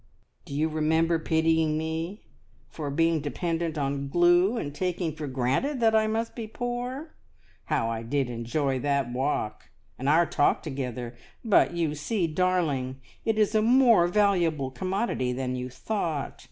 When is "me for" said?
1.77-2.89